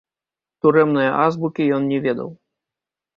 Турэмнае 0.61 1.05
азбукі 1.25 1.67
ён 1.77 1.85
не 1.91 1.99
ведаў. 2.07 2.29